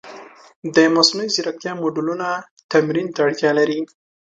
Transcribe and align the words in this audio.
د 0.75 0.77
مصنوعي 0.95 1.29
ځیرکتیا 1.35 1.71
موډلونه 1.81 2.27
تمرین 2.71 3.07
ته 3.15 3.19
اړتیا 3.25 3.51
لري. 3.59 3.79